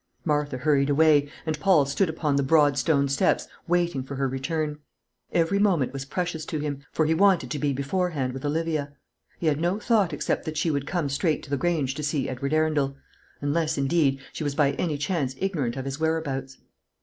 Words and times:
Martha 0.25 0.57
hurried 0.57 0.89
away, 0.89 1.29
and 1.45 1.59
Paul 1.59 1.85
stood 1.85 2.09
upon 2.09 2.35
the 2.35 2.41
broad 2.41 2.75
stone 2.75 3.07
steps 3.07 3.47
waiting 3.67 4.01
for 4.01 4.15
her 4.15 4.27
return. 4.27 4.79
Every 5.31 5.59
moment 5.59 5.93
was 5.93 6.05
precious 6.05 6.43
to 6.47 6.57
him, 6.57 6.83
for 6.91 7.05
he 7.05 7.13
wanted 7.13 7.51
to 7.51 7.59
be 7.59 7.71
beforehand 7.71 8.33
with 8.33 8.43
Olivia. 8.43 8.93
He 9.37 9.45
had 9.45 9.61
no 9.61 9.77
thought 9.79 10.11
except 10.11 10.45
that 10.45 10.57
she 10.57 10.71
would 10.71 10.87
come 10.87 11.07
straight 11.07 11.43
to 11.43 11.51
the 11.51 11.55
Grange 11.55 11.93
to 11.93 12.01
see 12.01 12.27
Edward 12.27 12.51
Arundel; 12.51 12.95
unless, 13.41 13.77
indeed, 13.77 14.19
she 14.33 14.43
was 14.43 14.55
by 14.55 14.71
any 14.71 14.97
chance 14.97 15.35
ignorant 15.39 15.77
of 15.77 15.85
his 15.85 15.99
whereabouts. 15.99 16.57